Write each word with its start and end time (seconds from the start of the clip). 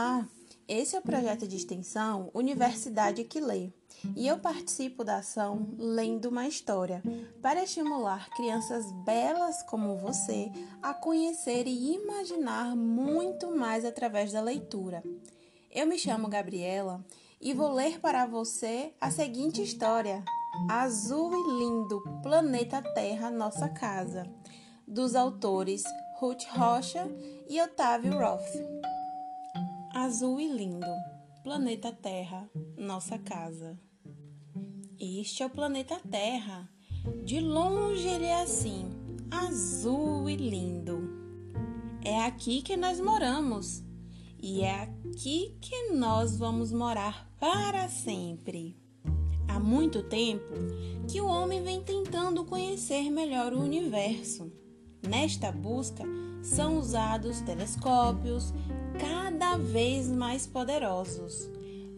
Olá, 0.00 0.26
esse 0.66 0.96
é 0.96 0.98
o 0.98 1.02
projeto 1.02 1.46
de 1.46 1.56
extensão 1.56 2.30
Universidade 2.32 3.22
que 3.22 3.38
Lê 3.38 3.70
e 4.16 4.26
eu 4.26 4.38
participo 4.38 5.04
da 5.04 5.18
ação 5.18 5.74
Lendo 5.76 6.30
uma 6.30 6.48
História 6.48 7.02
para 7.42 7.62
estimular 7.62 8.30
crianças 8.30 8.90
belas 9.04 9.62
como 9.64 9.98
você 9.98 10.50
a 10.80 10.94
conhecer 10.94 11.66
e 11.66 11.96
imaginar 11.96 12.74
muito 12.74 13.54
mais 13.54 13.84
através 13.84 14.32
da 14.32 14.40
leitura. 14.40 15.02
Eu 15.70 15.86
me 15.86 15.98
chamo 15.98 16.30
Gabriela 16.30 17.04
e 17.38 17.52
vou 17.52 17.70
ler 17.70 18.00
para 18.00 18.24
você 18.24 18.94
a 18.98 19.10
seguinte 19.10 19.62
história: 19.62 20.24
Azul 20.70 21.30
e 21.34 21.58
Lindo 21.58 22.02
Planeta 22.22 22.80
Terra 22.94 23.30
Nossa 23.30 23.68
Casa, 23.68 24.26
dos 24.88 25.14
autores 25.14 25.84
Ruth 26.18 26.44
Rocha 26.52 27.06
e 27.46 27.60
Otávio 27.60 28.18
Roth. 28.18 28.79
Azul 29.92 30.40
e 30.40 30.46
lindo, 30.46 30.86
planeta 31.42 31.90
Terra, 31.90 32.48
nossa 32.78 33.18
casa. 33.18 33.76
Este 35.00 35.42
é 35.42 35.46
o 35.46 35.50
planeta 35.50 36.00
Terra. 36.08 36.70
De 37.24 37.40
longe 37.40 38.06
ele 38.06 38.26
é 38.26 38.40
assim, 38.40 38.88
azul 39.28 40.30
e 40.30 40.36
lindo. 40.36 41.10
É 42.04 42.22
aqui 42.22 42.62
que 42.62 42.76
nós 42.76 43.00
moramos 43.00 43.82
e 44.40 44.62
é 44.62 44.82
aqui 44.82 45.56
que 45.60 45.92
nós 45.92 46.38
vamos 46.38 46.70
morar 46.70 47.28
para 47.40 47.88
sempre. 47.88 48.76
Há 49.48 49.58
muito 49.58 50.04
tempo 50.04 50.54
que 51.08 51.20
o 51.20 51.26
homem 51.26 51.64
vem 51.64 51.82
tentando 51.82 52.44
conhecer 52.44 53.10
melhor 53.10 53.52
o 53.52 53.60
universo. 53.60 54.52
Nesta 55.02 55.50
busca 55.50 56.04
são 56.42 56.78
usados 56.78 57.40
telescópios, 57.40 58.54
cada 59.00 59.56
vez 59.56 60.08
mais 60.08 60.46
poderosos, 60.46 61.50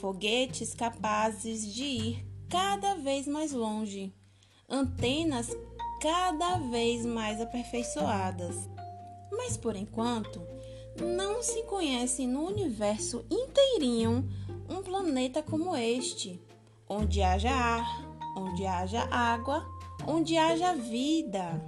foguetes 0.00 0.72
capazes 0.74 1.74
de 1.74 1.82
ir 1.82 2.26
cada 2.48 2.94
vez 2.94 3.26
mais 3.26 3.52
longe, 3.52 4.14
antenas 4.68 5.50
cada 6.00 6.58
vez 6.58 7.04
mais 7.04 7.40
aperfeiçoadas. 7.40 8.68
Mas 9.32 9.56
por 9.56 9.74
enquanto, 9.74 10.40
não 11.00 11.42
se 11.42 11.64
conhece 11.64 12.28
no 12.28 12.46
universo 12.46 13.24
inteirinho 13.28 14.28
um 14.68 14.80
planeta 14.80 15.42
como 15.42 15.74
este, 15.74 16.40
onde 16.88 17.20
haja 17.22 17.50
ar, 17.50 18.08
onde 18.36 18.64
haja 18.64 19.02
água, 19.10 19.66
onde 20.06 20.36
haja 20.36 20.74
vida. 20.74 21.60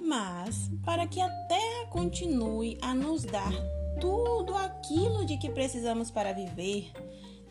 Mas, 0.00 0.68
para 0.84 1.06
que 1.06 1.20
a 1.20 1.28
Terra 1.46 1.86
continue 1.90 2.76
a 2.82 2.92
nos 2.92 3.22
dar 3.22 3.52
tudo 4.02 4.56
aquilo 4.56 5.24
de 5.24 5.36
que 5.36 5.48
precisamos 5.48 6.10
para 6.10 6.32
viver, 6.32 6.92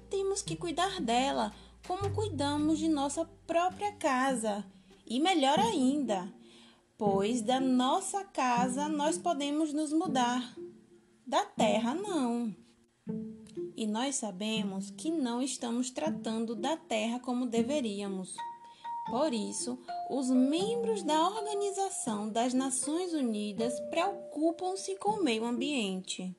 temos 0.09 0.41
que 0.41 0.57
cuidar 0.57 0.99
dela 0.99 1.53
como 1.87 2.13
cuidamos 2.13 2.77
de 2.77 2.89
nossa 2.89 3.23
própria 3.47 3.93
casa. 3.93 4.65
E 5.07 5.17
melhor 5.21 5.57
ainda, 5.57 6.29
pois 6.97 7.41
da 7.41 7.57
nossa 7.57 8.25
casa 8.25 8.89
nós 8.89 9.17
podemos 9.17 9.71
nos 9.71 9.93
mudar, 9.93 10.53
da 11.25 11.45
terra 11.45 11.95
não. 11.95 12.53
E 13.77 13.87
nós 13.87 14.15
sabemos 14.15 14.91
que 14.91 15.09
não 15.09 15.41
estamos 15.41 15.89
tratando 15.89 16.53
da 16.53 16.75
terra 16.75 17.17
como 17.21 17.45
deveríamos. 17.45 18.35
Por 19.09 19.33
isso, 19.33 19.79
os 20.09 20.29
membros 20.29 21.01
da 21.01 21.29
Organização 21.29 22.29
das 22.29 22.53
Nações 22.53 23.13
Unidas 23.13 23.79
preocupam-se 23.89 24.97
com 24.97 25.11
o 25.11 25.23
meio 25.23 25.45
ambiente. 25.45 26.35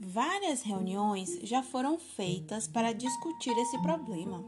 Várias 0.00 0.62
reuniões 0.62 1.38
já 1.42 1.62
foram 1.62 1.98
feitas 1.98 2.66
para 2.66 2.92
discutir 2.92 3.56
esse 3.58 3.80
problema. 3.82 4.44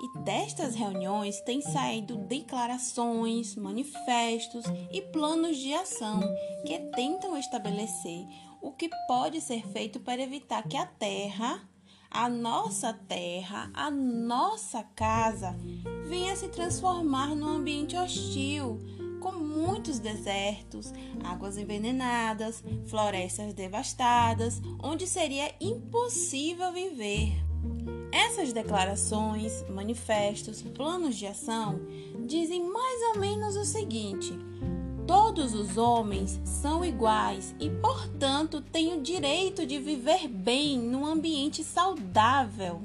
E 0.00 0.18
destas 0.20 0.74
reuniões 0.74 1.40
têm 1.42 1.60
saído 1.60 2.16
declarações, 2.16 3.56
manifestos 3.56 4.64
e 4.92 5.02
planos 5.02 5.56
de 5.56 5.72
ação 5.74 6.20
que 6.66 6.78
tentam 6.94 7.36
estabelecer 7.36 8.26
o 8.60 8.72
que 8.72 8.88
pode 9.06 9.40
ser 9.40 9.66
feito 9.68 10.00
para 10.00 10.22
evitar 10.22 10.62
que 10.66 10.76
a 10.76 10.86
Terra, 10.86 11.68
a 12.10 12.28
nossa 12.28 12.92
Terra, 12.92 13.70
a 13.74 13.90
nossa 13.90 14.82
casa, 14.96 15.56
venha 16.08 16.34
se 16.36 16.48
transformar 16.48 17.34
num 17.34 17.56
ambiente 17.56 17.96
hostil 17.96 18.78
com 19.18 19.32
muitos 19.32 19.98
desertos, 19.98 20.92
águas 21.24 21.56
envenenadas, 21.56 22.62
florestas 22.86 23.52
devastadas, 23.54 24.60
onde 24.82 25.06
seria 25.06 25.54
impossível 25.60 26.72
viver. 26.72 27.48
Essas 28.10 28.52
declarações, 28.52 29.64
manifestos, 29.68 30.62
planos 30.62 31.16
de 31.16 31.26
ação 31.26 31.80
dizem 32.26 32.64
mais 32.64 33.14
ou 33.14 33.20
menos 33.20 33.56
o 33.56 33.64
seguinte: 33.64 34.32
todos 35.06 35.54
os 35.54 35.76
homens 35.76 36.40
são 36.44 36.84
iguais 36.84 37.54
e, 37.60 37.68
portanto, 37.70 38.60
têm 38.60 38.94
o 38.94 39.02
direito 39.02 39.66
de 39.66 39.78
viver 39.78 40.28
bem 40.28 40.78
num 40.78 41.06
ambiente 41.06 41.62
saudável. 41.62 42.82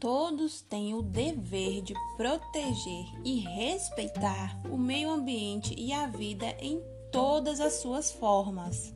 Todos 0.00 0.62
têm 0.62 0.94
o 0.94 1.02
dever 1.02 1.82
de 1.82 1.94
proteger 2.16 3.06
e 3.24 3.40
respeitar 3.40 4.60
o 4.70 4.76
meio 4.76 5.10
ambiente 5.10 5.74
e 5.76 5.92
a 5.92 6.06
vida 6.06 6.46
em 6.60 6.80
todas 7.10 7.60
as 7.60 7.74
suas 7.74 8.12
formas. 8.12 8.94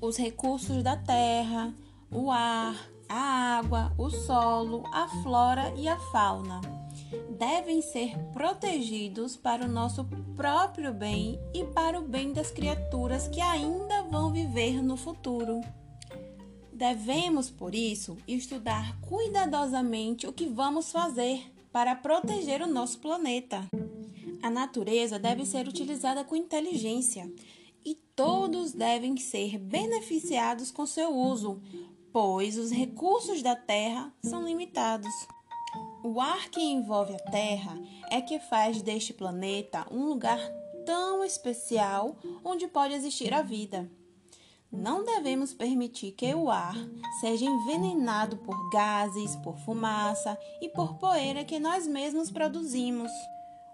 Os 0.00 0.16
recursos 0.16 0.82
da 0.82 0.96
terra, 0.96 1.74
o 2.10 2.30
ar, 2.30 2.76
a 3.08 3.58
água, 3.58 3.92
o 3.98 4.08
solo, 4.08 4.84
a 4.92 5.08
flora 5.22 5.72
e 5.76 5.88
a 5.88 5.98
fauna 5.98 6.60
devem 7.38 7.82
ser 7.82 8.16
protegidos 8.32 9.36
para 9.36 9.64
o 9.64 9.68
nosso 9.68 10.04
próprio 10.34 10.92
bem 10.92 11.38
e 11.52 11.64
para 11.64 11.98
o 11.98 12.08
bem 12.08 12.32
das 12.32 12.50
criaturas 12.50 13.28
que 13.28 13.40
ainda 13.40 14.02
vão 14.04 14.32
viver 14.32 14.82
no 14.82 14.96
futuro. 14.96 15.60
Devemos, 16.76 17.48
por 17.48 17.74
isso, 17.74 18.18
estudar 18.28 19.00
cuidadosamente 19.00 20.26
o 20.26 20.32
que 20.32 20.44
vamos 20.44 20.92
fazer 20.92 21.50
para 21.72 21.94
proteger 21.94 22.60
o 22.60 22.66
nosso 22.66 22.98
planeta. 22.98 23.66
A 24.42 24.50
natureza 24.50 25.18
deve 25.18 25.46
ser 25.46 25.66
utilizada 25.66 26.22
com 26.22 26.36
inteligência 26.36 27.32
e 27.82 27.94
todos 28.14 28.72
devem 28.72 29.16
ser 29.16 29.56
beneficiados 29.56 30.70
com 30.70 30.84
seu 30.84 31.16
uso, 31.16 31.62
pois 32.12 32.58
os 32.58 32.70
recursos 32.70 33.40
da 33.40 33.56
Terra 33.56 34.12
são 34.22 34.44
limitados. 34.44 35.14
O 36.04 36.20
ar 36.20 36.50
que 36.50 36.60
envolve 36.60 37.14
a 37.14 37.30
Terra 37.30 37.74
é 38.10 38.20
que 38.20 38.38
faz 38.38 38.82
deste 38.82 39.14
planeta 39.14 39.86
um 39.90 40.04
lugar 40.04 40.38
tão 40.84 41.24
especial 41.24 42.18
onde 42.44 42.68
pode 42.68 42.92
existir 42.92 43.32
a 43.32 43.40
vida. 43.40 43.90
Não 44.70 45.04
devemos 45.04 45.54
permitir 45.54 46.12
que 46.12 46.34
o 46.34 46.50
ar 46.50 46.74
seja 47.20 47.44
envenenado 47.44 48.36
por 48.38 48.70
gases, 48.70 49.36
por 49.36 49.56
fumaça 49.58 50.36
e 50.60 50.68
por 50.68 50.94
poeira 50.94 51.44
que 51.44 51.58
nós 51.58 51.86
mesmos 51.86 52.30
produzimos. 52.30 53.10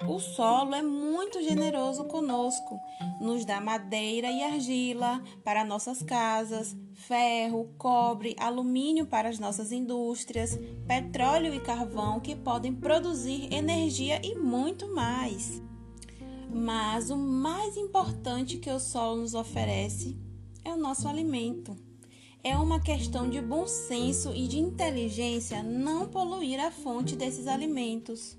O 0.08 0.18
solo 0.18 0.74
é 0.74 0.82
muito 0.82 1.40
generoso 1.42 2.04
conosco, 2.04 2.78
nos 3.20 3.44
dá 3.44 3.60
madeira 3.60 4.30
e 4.30 4.42
argila 4.42 5.22
para 5.44 5.64
nossas 5.64 6.02
casas, 6.02 6.76
ferro, 6.94 7.72
cobre, 7.78 8.34
alumínio 8.38 9.06
para 9.06 9.28
as 9.28 9.38
nossas 9.38 9.70
indústrias, 9.70 10.58
petróleo 10.88 11.54
e 11.54 11.60
carvão 11.60 12.18
que 12.18 12.34
podem 12.34 12.74
produzir 12.74 13.52
energia 13.54 14.20
e 14.24 14.34
muito 14.34 14.92
mais. 14.92 15.62
Mas 16.52 17.08
o 17.08 17.16
mais 17.16 17.76
importante 17.76 18.58
que 18.58 18.70
o 18.70 18.80
solo 18.80 19.20
nos 19.20 19.34
oferece 19.34 20.18
é 20.64 20.72
o 20.72 20.76
nosso 20.76 21.08
alimento. 21.08 21.76
É 22.44 22.56
uma 22.56 22.80
questão 22.80 23.30
de 23.30 23.40
bom 23.40 23.66
senso 23.66 24.34
e 24.34 24.48
de 24.48 24.58
inteligência 24.58 25.62
não 25.62 26.08
poluir 26.08 26.58
a 26.58 26.70
fonte 26.70 27.14
desses 27.14 27.46
alimentos. 27.46 28.36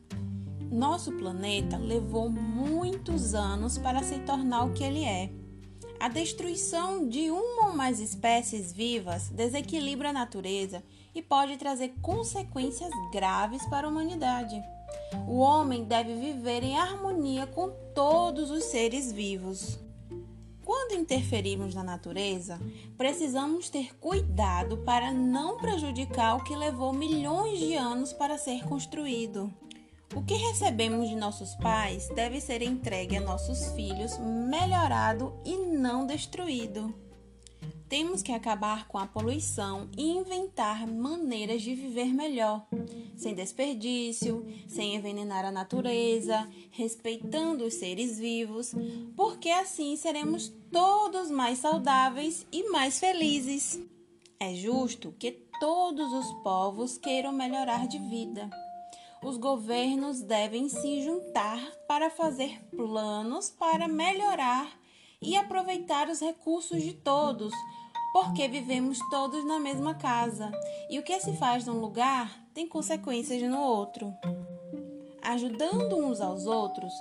Nosso 0.70 1.12
planeta 1.14 1.78
levou 1.78 2.30
muitos 2.30 3.34
anos 3.34 3.78
para 3.78 4.04
se 4.04 4.20
tornar 4.20 4.66
o 4.66 4.74
que 4.74 4.84
ele 4.84 5.04
é. 5.06 5.32
A 6.00 6.10
destruição 6.10 7.08
de 7.08 7.32
uma 7.32 7.68
ou 7.68 7.76
mais 7.78 8.02
espécies 8.02 8.74
vivas 8.74 9.30
desequilibra 9.30 10.10
a 10.10 10.14
natureza 10.14 10.84
e 11.16 11.22
pode 11.22 11.56
trazer 11.56 11.94
consequências 12.02 12.92
graves 13.14 13.66
para 13.68 13.88
a 13.88 13.90
humanidade. 13.90 14.62
O 15.28 15.38
homem 15.38 15.86
deve 15.86 16.16
viver 16.16 16.62
em 16.64 16.78
harmonia 16.78 17.48
com 17.48 17.70
todos 17.96 18.52
os 18.52 18.66
seres 18.66 19.14
vivos. 19.14 19.80
Quando 20.66 20.94
interferimos 20.96 21.76
na 21.76 21.84
natureza, 21.84 22.60
precisamos 22.98 23.70
ter 23.70 23.94
cuidado 23.98 24.78
para 24.78 25.12
não 25.12 25.58
prejudicar 25.58 26.38
o 26.38 26.44
que 26.44 26.56
levou 26.56 26.94
milhões 26.94 27.60
de 27.60 27.76
anos 27.76 28.14
para 28.14 28.38
ser 28.38 28.64
construído. 28.64 29.54
O 30.16 30.24
que 30.24 30.36
recebemos 30.36 31.10
de 31.10 31.16
nossos 31.16 31.56
pais 31.56 32.08
deve 32.10 32.40
ser 32.40 32.62
entregue 32.62 33.18
a 33.18 33.22
nossos 33.22 33.72
filhos 33.74 34.18
melhorado 34.20 35.34
e 35.44 35.58
não 35.58 36.06
destruído. 36.06 36.94
Temos 37.94 38.24
que 38.24 38.32
acabar 38.32 38.88
com 38.88 38.98
a 38.98 39.06
poluição 39.06 39.88
e 39.96 40.18
inventar 40.18 40.88
maneiras 40.88 41.62
de 41.62 41.76
viver 41.76 42.12
melhor, 42.12 42.66
sem 43.16 43.36
desperdício, 43.36 44.44
sem 44.68 44.96
envenenar 44.96 45.46
a 45.46 45.52
natureza, 45.52 46.50
respeitando 46.72 47.64
os 47.64 47.76
seres 47.76 48.18
vivos, 48.18 48.74
porque 49.16 49.48
assim 49.48 49.96
seremos 49.96 50.52
todos 50.72 51.30
mais 51.30 51.60
saudáveis 51.60 52.48
e 52.52 52.68
mais 52.72 53.00
felizes. 53.00 53.80
É 54.40 54.56
justo 54.56 55.14
que 55.20 55.32
todos 55.60 56.12
os 56.14 56.34
povos 56.42 56.98
queiram 56.98 57.32
melhorar 57.32 57.88
de 57.88 58.00
vida. 58.00 58.50
Os 59.24 59.38
governos 59.38 60.20
devem 60.20 60.68
se 60.68 61.04
juntar 61.04 61.60
para 61.88 62.10
fazer 62.10 62.60
planos 62.76 63.52
para 63.52 63.88
melhorar 63.88 64.82
e 65.22 65.38
aproveitar 65.38 66.10
os 66.10 66.20
recursos 66.20 66.82
de 66.82 66.94
todos 66.94 67.54
porque 68.14 68.48
vivemos 68.48 69.00
todos 69.10 69.44
na 69.44 69.60
mesma 69.60 69.96
casa 69.96 70.52
e 70.88 71.00
o 71.00 71.04
que 71.04 71.20
se 71.20 71.34
faz 71.34 71.66
num 71.66 71.80
lugar 71.80 72.32
tem 72.54 72.70
consequências 72.70 73.42
no 73.42 73.60
outro. 73.60 74.14
Ajudando 75.20 75.98
uns 75.98 76.22
aos 76.22 76.46
outros, 76.46 76.94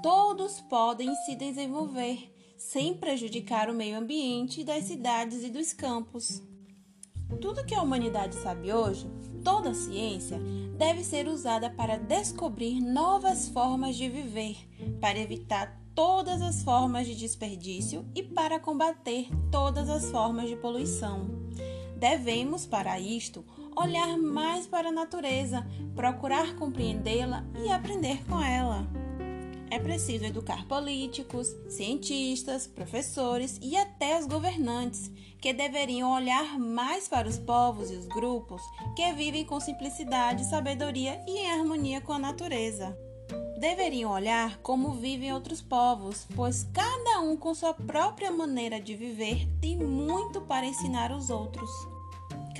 todos 0.00 0.60
podem 0.60 1.12
se 1.26 1.34
desenvolver 1.34 2.32
sem 2.56 2.94
prejudicar 2.94 3.68
o 3.68 3.74
meio 3.74 3.98
ambiente 3.98 4.62
das 4.62 4.84
cidades 4.84 5.42
e 5.42 5.50
dos 5.50 5.72
campos. 5.72 6.40
Tudo 7.40 7.64
que 7.64 7.74
a 7.74 7.82
humanidade 7.82 8.36
sabe 8.36 8.72
hoje, 8.72 9.10
toda 9.44 9.70
a 9.70 9.74
ciência, 9.74 10.40
deve 10.76 11.04
ser 11.04 11.28
usada 11.28 11.70
para 11.70 11.98
descobrir 11.98 12.80
novas 12.80 13.48
formas 13.48 13.96
de 13.96 14.08
viver, 14.08 14.56
para 15.00 15.18
evitar 15.18 15.78
todas 15.94 16.40
as 16.40 16.62
formas 16.62 17.06
de 17.06 17.14
desperdício 17.14 18.04
e 18.14 18.22
para 18.22 18.58
combater 18.58 19.28
todas 19.50 19.88
as 19.88 20.10
formas 20.10 20.48
de 20.48 20.56
poluição. 20.56 21.28
Devemos, 21.96 22.64
para 22.64 22.98
isto, 22.98 23.44
olhar 23.76 24.16
mais 24.16 24.66
para 24.66 24.88
a 24.88 24.92
natureza, 24.92 25.66
procurar 25.94 26.54
compreendê-la 26.56 27.44
e 27.62 27.70
aprender 27.70 28.24
com 28.26 28.42
ela. 28.42 28.99
É 29.70 29.78
preciso 29.78 30.24
educar 30.24 30.66
políticos, 30.66 31.54
cientistas, 31.68 32.66
professores 32.66 33.58
e 33.62 33.76
até 33.76 34.18
os 34.18 34.26
governantes, 34.26 35.10
que 35.40 35.52
deveriam 35.52 36.12
olhar 36.12 36.58
mais 36.58 37.06
para 37.06 37.28
os 37.28 37.38
povos 37.38 37.90
e 37.90 37.94
os 37.94 38.06
grupos 38.06 38.60
que 38.96 39.12
vivem 39.12 39.44
com 39.44 39.60
simplicidade, 39.60 40.44
sabedoria 40.44 41.22
e 41.26 41.38
em 41.38 41.50
harmonia 41.50 42.00
com 42.00 42.12
a 42.12 42.18
natureza 42.18 42.96
deveriam 43.60 44.10
olhar 44.10 44.56
como 44.62 44.94
vivem 44.94 45.34
outros 45.34 45.60
povos, 45.60 46.26
pois 46.34 46.66
cada 46.72 47.20
um 47.20 47.36
com 47.36 47.54
sua 47.54 47.74
própria 47.74 48.32
maneira 48.32 48.80
de 48.80 48.96
viver 48.96 49.46
tem 49.60 49.76
muito 49.76 50.40
para 50.40 50.64
ensinar 50.64 51.12
aos 51.12 51.28
outros. 51.28 51.70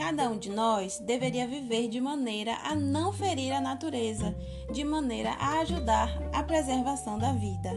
Cada 0.00 0.30
um 0.30 0.38
de 0.38 0.48
nós 0.48 0.98
deveria 0.98 1.46
viver 1.46 1.86
de 1.86 2.00
maneira 2.00 2.56
a 2.64 2.74
não 2.74 3.12
ferir 3.12 3.52
a 3.52 3.60
natureza, 3.60 4.34
de 4.72 4.82
maneira 4.82 5.32
a 5.32 5.60
ajudar 5.60 6.08
a 6.32 6.42
preservação 6.42 7.18
da 7.18 7.32
vida. 7.32 7.70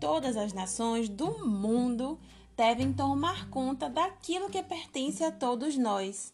Todas 0.00 0.34
as 0.34 0.54
nações 0.54 1.06
do 1.06 1.46
mundo 1.46 2.18
devem 2.56 2.90
tomar 2.90 3.50
conta 3.50 3.90
daquilo 3.90 4.48
que 4.48 4.62
pertence 4.62 5.22
a 5.22 5.30
todos 5.30 5.76
nós, 5.76 6.32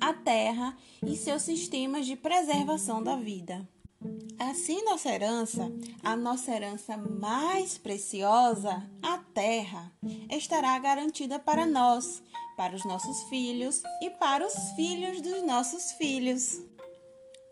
a 0.00 0.14
Terra 0.14 0.76
e 1.04 1.16
seus 1.16 1.42
sistemas 1.42 2.06
de 2.06 2.14
preservação 2.14 3.02
da 3.02 3.16
vida. 3.16 3.68
Assim, 4.38 4.84
nossa 4.84 5.08
herança, 5.08 5.70
a 6.02 6.14
nossa 6.14 6.52
herança 6.52 6.96
mais 6.96 7.76
preciosa, 7.76 8.88
a 9.00 9.18
terra, 9.18 9.92
estará 10.30 10.76
garantida 10.80 11.38
para 11.38 11.64
nós, 11.64 12.22
para 12.62 12.76
os 12.76 12.84
nossos 12.84 13.24
filhos 13.24 13.82
e 14.00 14.08
para 14.08 14.46
os 14.46 14.54
filhos 14.76 15.20
dos 15.20 15.42
nossos 15.42 15.90
filhos. 15.90 16.62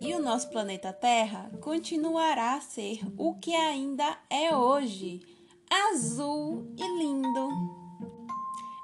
E 0.01 0.15
o 0.15 0.21
nosso 0.21 0.49
planeta 0.51 0.93
Terra 0.93 1.51
continuará 1.61 2.55
a 2.55 2.61
ser 2.61 3.01
o 3.19 3.35
que 3.35 3.53
ainda 3.53 4.17
é 4.31 4.55
hoje, 4.55 5.21
azul 5.91 6.73
e 6.79 6.99
lindo. 7.03 7.49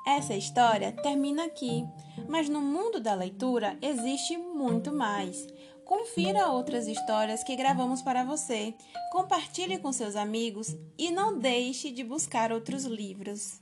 Essa 0.05 0.35
história 0.35 0.91
termina 0.91 1.45
aqui, 1.45 1.87
mas 2.29 2.49
no 2.49 2.61
mundo 2.61 2.99
da 2.99 3.15
leitura 3.15 3.79
existe 3.81 4.37
muito 4.37 4.93
mais. 4.93 5.47
Confira 5.85 6.49
outras 6.49 6.89
histórias 6.89 7.45
que 7.45 7.55
gravamos 7.55 8.03
para 8.03 8.25
você, 8.25 8.75
compartilhe 9.13 9.79
com 9.79 9.93
seus 9.93 10.17
amigos 10.17 10.77
e 10.99 11.13
não 11.13 11.39
deixe 11.39 11.93
de 11.93 12.03
buscar 12.03 12.51
outros 12.51 12.85
livros. 12.85 13.61